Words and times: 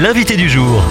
l'invité 0.00 0.36
du 0.36 0.48
jour. 0.48 0.82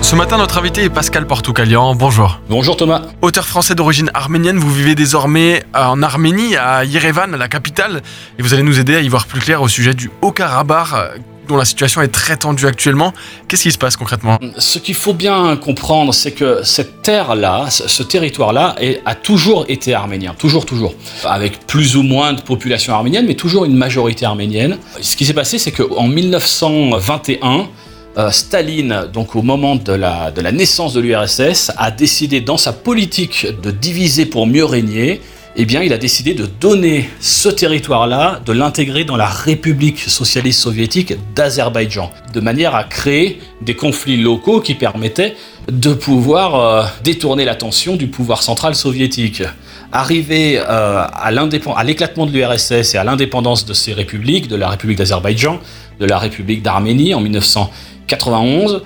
Ce 0.00 0.16
matin, 0.16 0.38
notre 0.38 0.56
invité 0.58 0.84
est 0.84 0.88
Pascal 0.88 1.26
Portoukalian. 1.26 1.94
Bonjour. 1.94 2.40
Bonjour 2.48 2.76
Thomas. 2.76 3.02
Auteur 3.20 3.46
français 3.46 3.74
d'origine 3.74 4.10
arménienne, 4.14 4.56
vous 4.56 4.72
vivez 4.72 4.94
désormais 4.94 5.64
en 5.74 6.02
Arménie, 6.02 6.56
à 6.56 6.84
Yerevan, 6.84 7.36
la 7.36 7.48
capitale, 7.48 8.02
et 8.38 8.42
vous 8.42 8.54
allez 8.54 8.62
nous 8.62 8.78
aider 8.78 8.96
à 8.96 9.00
y 9.00 9.08
voir 9.08 9.26
plus 9.26 9.40
clair 9.40 9.60
au 9.60 9.68
sujet 9.68 9.92
du 9.92 10.10
Haut-Karabakh, 10.22 11.18
dont 11.46 11.56
la 11.56 11.66
situation 11.66 12.00
est 12.00 12.08
très 12.08 12.38
tendue 12.38 12.66
actuellement. 12.66 13.12
Qu'est-ce 13.48 13.64
qui 13.64 13.72
se 13.72 13.76
passe 13.76 13.96
concrètement? 13.96 14.38
Ce 14.56 14.78
qu'il 14.78 14.94
faut 14.94 15.14
bien 15.14 15.56
comprendre, 15.56 16.14
c'est 16.14 16.32
que 16.32 16.62
cette 16.62 17.02
terre-là, 17.02 17.66
ce 17.68 18.02
territoire-là, 18.02 18.76
a 19.04 19.14
toujours 19.14 19.66
été 19.68 19.92
arménien, 19.92 20.34
toujours, 20.38 20.64
toujours, 20.64 20.94
avec 21.24 21.66
plus 21.66 21.96
ou 21.96 22.02
moins 22.02 22.32
de 22.32 22.40
population 22.40 22.94
arménienne, 22.94 23.26
mais 23.26 23.34
toujours 23.34 23.66
une 23.66 23.76
majorité 23.76 24.24
arménienne. 24.24 24.78
Ce 25.02 25.16
qui 25.16 25.26
s'est 25.26 25.34
passé, 25.34 25.58
c'est 25.58 25.72
qu'en 25.72 26.06
1921, 26.06 27.68
euh, 28.16 28.30
Staline, 28.30 29.06
donc 29.12 29.36
au 29.36 29.42
moment 29.42 29.76
de 29.76 29.92
la, 29.92 30.32
naissance 30.52 30.94
de 30.94 31.00
l'URSS, 31.00 31.72
a 31.76 31.90
décidé 31.90 32.40
dans 32.40 32.56
sa 32.56 32.72
politique 32.72 33.46
de 33.62 33.70
diviser 33.70 34.26
pour 34.26 34.46
mieux 34.46 34.64
régner, 34.64 35.20
eh 35.60 35.64
bien, 35.64 35.82
il 35.82 35.92
a 35.92 35.98
décidé 35.98 36.34
de 36.34 36.46
donner 36.46 37.10
ce 37.20 37.48
territoire-là, 37.48 38.40
de 38.46 38.52
l'intégrer 38.52 39.04
dans 39.04 39.16
la 39.16 39.26
République 39.26 39.98
socialiste 39.98 40.60
soviétique 40.60 41.14
d'Azerbaïdjan, 41.34 42.12
de 42.32 42.40
manière 42.40 42.76
à 42.76 42.84
créer 42.84 43.40
des 43.60 43.74
conflits 43.74 44.16
locaux 44.16 44.60
qui 44.60 44.74
permettaient 44.74 45.34
de 45.70 45.94
pouvoir 45.94 46.54
euh, 46.54 46.84
détourner 47.02 47.44
l'attention 47.44 47.96
du 47.96 48.06
pouvoir 48.06 48.42
central 48.42 48.76
soviétique. 48.76 49.42
Arrivé 49.90 50.58
euh, 50.58 51.04
à 51.10 51.84
l'éclatement 51.84 52.26
de 52.26 52.30
l'URSS 52.30 52.94
et 52.94 52.98
à 52.98 53.02
l'indépendance 53.02 53.66
de 53.66 53.74
ces 53.74 53.92
républiques, 53.92 54.46
de 54.46 54.56
la 54.56 54.68
République 54.68 54.98
d'Azerbaïdjan, 54.98 55.58
de 55.98 56.06
la 56.06 56.18
République 56.18 56.62
d'Arménie 56.62 57.14
en 57.14 57.20
1900, 57.20 57.70
91, 58.08 58.82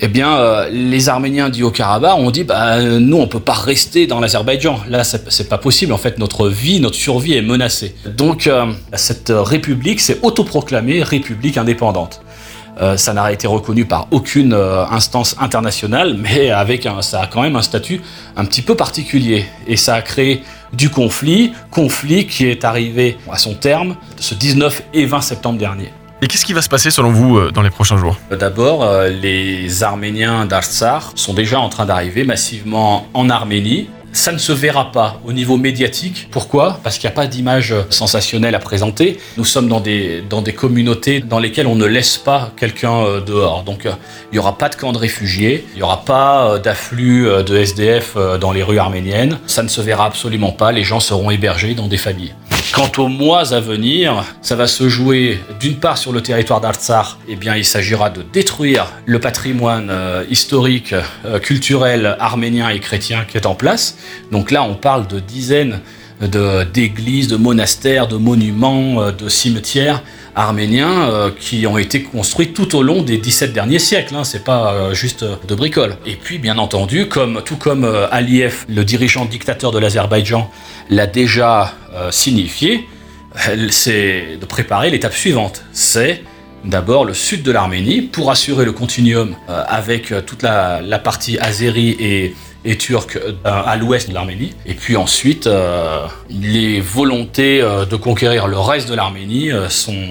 eh 0.00 0.08
bien, 0.08 0.36
euh, 0.36 0.68
les 0.70 1.08
Arméniens 1.08 1.48
du 1.48 1.62
Haut-Karabakh 1.64 2.16
ont 2.16 2.30
dit 2.30 2.44
bah, 2.44 2.80
nous, 2.80 3.16
on 3.16 3.22
ne 3.22 3.26
peut 3.26 3.40
pas 3.40 3.54
rester 3.54 4.06
dans 4.06 4.20
l'Azerbaïdjan. 4.20 4.80
Là, 4.88 5.02
c'est 5.04 5.48
pas 5.48 5.58
possible. 5.58 5.92
En 5.92 5.98
fait, 5.98 6.18
notre 6.18 6.48
vie, 6.48 6.80
notre 6.80 6.94
survie 6.94 7.34
est 7.34 7.42
menacée. 7.42 7.94
Donc, 8.06 8.46
euh, 8.46 8.66
cette 8.92 9.32
république 9.34 10.00
s'est 10.00 10.18
autoproclamée 10.22 11.02
république 11.02 11.56
indépendante. 11.56 12.20
Euh, 12.80 12.96
ça 12.96 13.12
n'a 13.12 13.32
été 13.32 13.48
reconnu 13.48 13.86
par 13.86 14.06
aucune 14.12 14.54
instance 14.54 15.34
internationale, 15.40 16.16
mais 16.18 16.50
avec 16.50 16.86
un, 16.86 17.02
ça 17.02 17.22
a 17.22 17.26
quand 17.26 17.42
même 17.42 17.56
un 17.56 17.62
statut 17.62 18.00
un 18.36 18.44
petit 18.44 18.62
peu 18.62 18.76
particulier. 18.76 19.46
Et 19.66 19.76
ça 19.76 19.94
a 19.94 20.02
créé 20.02 20.42
du 20.72 20.90
conflit, 20.90 21.52
conflit 21.70 22.26
qui 22.26 22.46
est 22.46 22.64
arrivé 22.64 23.16
à 23.32 23.38
son 23.38 23.54
terme 23.54 23.96
ce 24.20 24.34
19 24.34 24.82
et 24.94 25.06
20 25.06 25.22
septembre 25.22 25.58
dernier. 25.58 25.90
Et 26.20 26.26
qu'est-ce 26.26 26.44
qui 26.44 26.52
va 26.52 26.62
se 26.62 26.68
passer 26.68 26.90
selon 26.90 27.12
vous 27.12 27.38
euh, 27.38 27.52
dans 27.52 27.62
les 27.62 27.70
prochains 27.70 27.96
jours? 27.96 28.16
D'abord, 28.30 28.82
euh, 28.82 29.08
les 29.08 29.84
Arméniens 29.84 30.46
d'Artsar 30.46 31.12
sont 31.14 31.32
déjà 31.32 31.60
en 31.60 31.68
train 31.68 31.86
d'arriver 31.86 32.24
massivement 32.24 33.06
en 33.14 33.30
Arménie. 33.30 33.88
Ça 34.10 34.32
ne 34.32 34.38
se 34.38 34.50
verra 34.50 34.90
pas 34.90 35.20
au 35.24 35.32
niveau 35.32 35.56
médiatique. 35.56 36.26
Pourquoi? 36.32 36.80
Parce 36.82 36.98
qu'il 36.98 37.08
n'y 37.08 37.12
a 37.12 37.14
pas 37.14 37.28
d'image 37.28 37.72
sensationnelle 37.90 38.56
à 38.56 38.58
présenter. 38.58 39.18
Nous 39.36 39.44
sommes 39.44 39.68
dans 39.68 39.78
des, 39.78 40.24
dans 40.28 40.42
des 40.42 40.54
communautés 40.54 41.20
dans 41.20 41.38
lesquelles 41.38 41.68
on 41.68 41.76
ne 41.76 41.86
laisse 41.86 42.18
pas 42.18 42.50
quelqu'un 42.56 42.96
euh, 42.96 43.20
dehors. 43.20 43.62
Donc 43.62 43.84
il 43.84 44.32
n'y 44.32 44.38
aura 44.40 44.58
pas 44.58 44.70
de 44.70 44.74
camp 44.74 44.92
de 44.92 44.98
réfugiés, 44.98 45.66
il 45.74 45.76
n'y 45.76 45.82
aura 45.82 46.04
pas 46.04 46.58
d'afflux 46.58 47.28
de 47.46 47.56
SDF 47.56 48.16
dans 48.40 48.50
les 48.50 48.64
rues 48.64 48.78
arméniennes. 48.78 49.38
Ça 49.46 49.62
ne 49.62 49.68
se 49.68 49.80
verra 49.80 50.06
absolument 50.06 50.50
pas. 50.50 50.72
Les 50.72 50.82
gens 50.82 50.98
seront 50.98 51.30
hébergés 51.30 51.74
dans 51.74 51.86
des 51.86 51.98
familles. 51.98 52.34
Quant 52.78 53.02
aux 53.02 53.08
mois 53.08 53.54
à 53.54 53.58
venir, 53.58 54.24
ça 54.40 54.54
va 54.54 54.68
se 54.68 54.88
jouer 54.88 55.40
d'une 55.58 55.80
part 55.80 55.98
sur 55.98 56.12
le 56.12 56.20
territoire 56.20 56.60
d'Artsar, 56.60 57.18
eh 57.26 57.34
bien 57.34 57.56
il 57.56 57.64
s'agira 57.64 58.08
de 58.08 58.22
détruire 58.22 58.92
le 59.04 59.18
patrimoine 59.18 59.88
euh, 59.90 60.22
historique, 60.30 60.94
euh, 61.24 61.40
culturel 61.40 62.16
arménien 62.20 62.68
et 62.68 62.78
chrétien 62.78 63.24
qui 63.24 63.36
est 63.36 63.46
en 63.46 63.56
place. 63.56 63.98
Donc 64.30 64.52
là 64.52 64.62
on 64.62 64.76
parle 64.76 65.08
de 65.08 65.18
dizaines 65.18 65.80
d'églises, 66.26 67.28
de, 67.28 67.36
monastères, 67.36 68.08
de 68.08 68.16
monuments, 68.16 69.00
euh, 69.00 69.12
de 69.12 69.28
cimetières 69.28 70.02
arméniens 70.34 71.32
qui 71.40 71.66
ont 71.66 71.78
été 71.78 72.04
construits 72.04 72.52
tout 72.52 72.76
au 72.76 72.82
long 72.84 73.02
des 73.02 73.18
17 73.18 73.52
derniers 73.52 73.80
siècles. 73.80 74.14
Hein, 74.14 74.22
c'est 74.22 74.44
pas 74.44 74.94
juste 74.94 75.24
de 75.24 75.54
bricole. 75.56 75.96
Et 76.06 76.14
puis, 76.14 76.38
bien 76.38 76.58
entendu, 76.58 77.08
tout 77.44 77.56
comme 77.56 77.84
Aliyev, 78.12 78.64
le 78.68 78.84
dirigeant 78.84 79.24
dictateur 79.24 79.72
de 79.72 79.80
l'Azerbaïdjan, 79.80 80.48
l'a 80.90 81.08
déjà 81.08 81.74
signifié, 82.12 82.86
c'est 83.70 84.38
de 84.40 84.46
préparer 84.46 84.90
l'étape 84.90 85.14
suivante. 85.14 85.64
C'est 85.72 86.22
d'abord 86.64 87.04
le 87.04 87.14
sud 87.14 87.42
de 87.42 87.50
l'Arménie 87.50 88.02
pour 88.02 88.30
assurer 88.30 88.64
le 88.64 88.70
continuum 88.70 89.34
avec 89.48 90.14
toute 90.24 90.44
la, 90.44 90.80
la 90.82 91.00
partie 91.00 91.36
azérie 91.40 91.96
et 91.98 92.36
et 92.68 92.76
turcs 92.76 93.16
euh, 93.16 93.32
à 93.44 93.76
l'ouest 93.76 94.10
de 94.10 94.14
l'Arménie. 94.14 94.52
Et 94.66 94.74
puis 94.74 94.96
ensuite, 94.96 95.46
euh, 95.46 96.06
les 96.28 96.80
volontés 96.80 97.62
euh, 97.62 97.86
de 97.86 97.96
conquérir 97.96 98.46
le 98.46 98.58
reste 98.58 98.88
de 98.88 98.94
l'Arménie 98.94 99.50
sont 99.70 100.10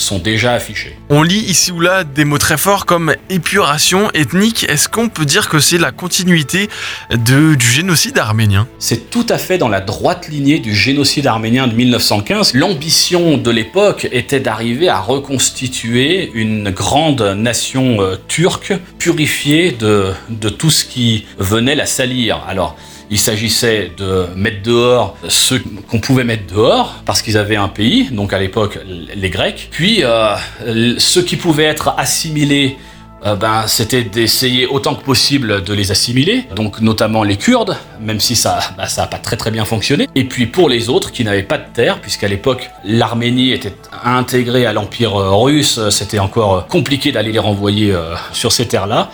sont 0.00 0.18
déjà 0.18 0.52
affichés. 0.52 0.96
On 1.08 1.22
lit 1.22 1.40
ici 1.40 1.72
ou 1.72 1.80
là 1.80 2.04
des 2.04 2.24
mots 2.24 2.38
très 2.38 2.56
forts 2.56 2.86
comme 2.86 3.14
épuration 3.28 4.10
ethnique. 4.12 4.66
Est-ce 4.68 4.88
qu'on 4.88 5.08
peut 5.08 5.24
dire 5.24 5.48
que 5.48 5.58
c'est 5.58 5.78
la 5.78 5.92
continuité 5.92 6.68
de, 7.10 7.54
du 7.54 7.66
génocide 7.66 8.18
arménien? 8.18 8.66
C'est 8.78 9.10
tout 9.10 9.26
à 9.28 9.38
fait 9.38 9.58
dans 9.58 9.68
la 9.68 9.80
droite 9.80 10.28
lignée 10.28 10.58
du 10.58 10.74
génocide 10.74 11.26
arménien 11.26 11.66
de 11.66 11.74
1915. 11.74 12.54
L'ambition 12.54 13.36
de 13.36 13.50
l'époque 13.50 14.08
était 14.12 14.40
d'arriver 14.40 14.88
à 14.88 15.00
reconstituer 15.00 16.30
une 16.34 16.70
grande 16.70 17.22
nation 17.22 18.00
euh, 18.00 18.16
turque 18.28 18.72
purifiée 18.98 19.72
de, 19.72 20.12
de 20.28 20.48
tout 20.48 20.70
ce 20.70 20.84
qui 20.84 21.26
venait 21.38 21.74
la 21.74 21.86
salir. 21.86 22.42
Alors, 22.48 22.76
il 23.10 23.18
s'agissait 23.18 23.90
de 23.96 24.26
mettre 24.36 24.62
dehors 24.62 25.16
ceux 25.28 25.62
qu'on 25.88 25.98
pouvait 25.98 26.24
mettre 26.24 26.52
dehors 26.54 27.02
parce 27.04 27.22
qu'ils 27.22 27.36
avaient 27.36 27.56
un 27.56 27.68
pays, 27.68 28.08
donc 28.10 28.32
à 28.32 28.38
l'époque 28.38 28.78
les 28.86 29.30
Grecs. 29.30 29.68
Puis 29.72 30.04
euh, 30.04 30.36
ceux 30.98 31.22
qui 31.22 31.36
pouvaient 31.36 31.64
être 31.64 31.94
assimilés 31.98 32.78
euh, 33.24 33.36
ben, 33.36 33.64
c'était 33.66 34.02
d'essayer 34.02 34.66
autant 34.66 34.94
que 34.94 35.02
possible 35.02 35.62
de 35.62 35.74
les 35.74 35.90
assimiler, 35.90 36.44
donc 36.56 36.80
notamment 36.80 37.22
les 37.22 37.36
Kurdes, 37.36 37.76
même 38.00 38.20
si 38.20 38.36
ça 38.36 38.60
n'a 38.78 38.86
ben, 38.86 39.06
pas 39.06 39.18
très 39.18 39.36
très 39.36 39.50
bien 39.50 39.64
fonctionné. 39.64 40.08
Et 40.14 40.24
puis 40.24 40.46
pour 40.46 40.68
les 40.68 40.88
autres 40.88 41.12
qui 41.12 41.24
n'avaient 41.24 41.42
pas 41.42 41.58
de 41.58 41.66
terre, 41.72 42.00
puisqu'à 42.00 42.28
l'époque 42.28 42.70
l'Arménie 42.84 43.52
était 43.52 43.74
intégrée 44.04 44.66
à 44.66 44.72
l'Empire 44.72 45.16
euh, 45.16 45.34
russe, 45.34 45.80
c'était 45.90 46.18
encore 46.18 46.66
compliqué 46.66 47.12
d'aller 47.12 47.32
les 47.32 47.38
renvoyer 47.38 47.94
sur 48.32 48.52
ces 48.52 48.66
terres-là, 48.66 49.10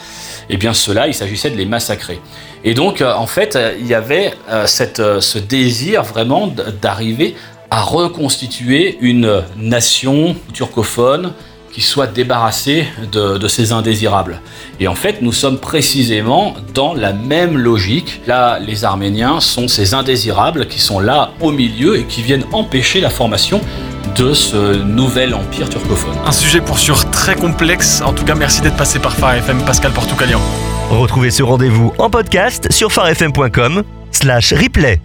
et 0.48 0.54
eh 0.54 0.56
bien 0.58 0.72
cela, 0.72 1.08
il 1.08 1.14
s'agissait 1.14 1.50
de 1.50 1.56
les 1.56 1.66
massacrer. 1.66 2.20
Et 2.66 2.74
donc, 2.74 3.00
euh, 3.00 3.14
en 3.14 3.26
fait, 3.26 3.56
euh, 3.56 3.74
il 3.78 3.86
y 3.86 3.94
avait 3.94 4.34
euh, 4.50 4.66
ce 4.66 5.38
désir 5.38 6.02
vraiment 6.02 6.48
d'arriver 6.82 7.36
à 7.70 7.82
reconstituer 7.82 8.96
une 9.00 9.42
nation 9.56 10.36
turcophone 10.52 11.32
qui 11.72 11.82
soit 11.82 12.06
débarrassée 12.06 12.86
de, 13.12 13.38
de, 13.38 13.48
ces 13.48 13.72
indésirables. 13.72 14.40
Et 14.80 14.88
en 14.88 14.94
fait, 14.94 15.20
nous 15.20 15.32
sommes 15.32 15.58
précisément 15.58 16.54
dans 16.74 16.94
la 16.94 17.12
même 17.12 17.58
logique. 17.58 18.20
Là, 18.26 18.58
les 18.58 18.84
Arméniens 18.84 19.40
sont 19.40 19.68
ces 19.68 19.94
indésirables 19.94 20.66
qui 20.66 20.80
sont 20.80 21.00
là 21.00 21.32
au 21.40 21.52
milieu 21.52 21.98
et 21.98 22.04
qui 22.04 22.22
viennent 22.22 22.44
empêcher 22.52 23.00
la 23.00 23.10
formation 23.10 23.60
de 24.16 24.32
ce 24.32 24.76
nouvel 24.82 25.34
empire 25.34 25.68
turcophone. 25.68 26.14
Un 26.24 26.32
sujet 26.32 26.60
pour 26.60 26.78
sûr 26.78 27.10
très 27.10 27.34
complexe. 27.34 28.00
En 28.02 28.12
tout 28.12 28.24
cas, 28.24 28.34
merci 28.34 28.62
d'être 28.62 28.76
passé 28.76 28.98
par 28.98 29.14
Phare 29.14 29.34
FM, 29.34 29.62
Pascal 29.64 29.92
Portucalian. 29.92 30.40
Retrouvez 30.90 31.30
ce 31.30 31.42
rendez-vous 31.42 31.92
en 31.98 32.08
podcast 32.08 32.70
sur 32.70 32.92
farfm.com 32.92 33.82
slash 34.12 34.52
replay. 34.52 35.00